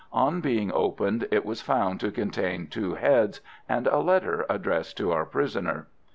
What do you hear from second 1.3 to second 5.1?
was found to contain two heads and a letter addressed